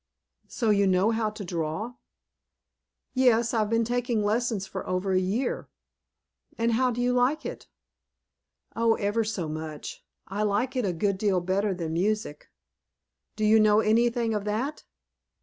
[0.47, 1.93] "So you know how to draw?"
[3.13, 5.69] "Yes, I've been taking lessons for over a year."
[6.57, 7.67] "And how do you like it?"
[8.75, 10.03] "Oh, ever so much!
[10.27, 12.49] I like it a good deal better than music."
[13.35, 14.85] "Do you know anything of that?"